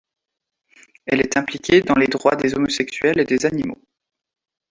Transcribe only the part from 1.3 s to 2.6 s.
impliquée dans les droits des